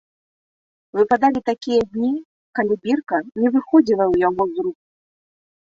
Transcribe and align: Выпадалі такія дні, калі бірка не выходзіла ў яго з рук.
Выпадалі 0.99 1.41
такія 1.49 1.81
дні, 1.91 2.09
калі 2.61 2.73
бірка 2.89 3.21
не 3.45 3.55
выходзіла 3.59 4.05
ў 4.11 4.15
яго 4.29 4.43
з 4.57 4.69
рук. 4.69 4.77